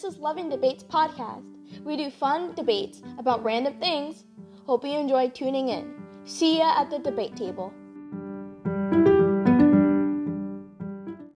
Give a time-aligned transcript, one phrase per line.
[0.00, 1.42] This is Loving Debates podcast.
[1.82, 4.26] We do fun debates about random things.
[4.64, 5.92] Hope you enjoy tuning in.
[6.24, 7.72] See ya at the debate table.